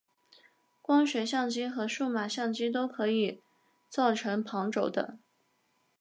[0.81, 3.43] 光学相机和数码相机都可以
[3.87, 5.19] 造成旁轴的。